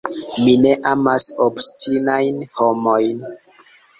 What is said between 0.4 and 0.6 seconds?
Mi